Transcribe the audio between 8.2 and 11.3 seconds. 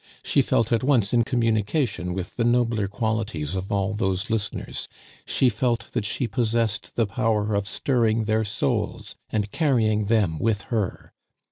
their souls and carrying them with her.